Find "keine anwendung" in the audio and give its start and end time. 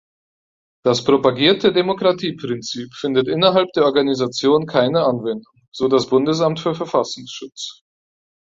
4.65-5.53